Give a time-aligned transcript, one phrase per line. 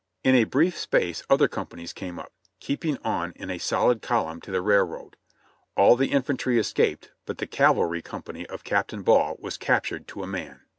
[0.23, 4.49] In a brief space other companies came up, keeping on in a solid column to
[4.49, 5.15] the railroad.
[5.77, 10.27] All the infantry escaped, but the cavalry company of Captain Ball was captured to a
[10.27, 10.61] man.